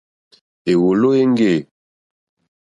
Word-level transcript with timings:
Èwòló 0.71 1.09
éŋɡê. 1.21 1.53